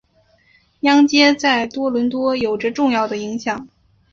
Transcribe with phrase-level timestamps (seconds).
[0.79, 3.67] 央街在多伦多有着重要的影响。